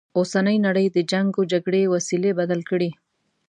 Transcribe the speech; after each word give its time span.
اوسنۍ 0.17 0.57
نړی 0.67 0.85
د 0.91 0.97
جنګ 1.11 1.29
و 1.37 1.47
جګړې 1.51 1.81
وسیلې 1.93 2.31
بدل 2.39 2.61
کړي. 2.69 2.89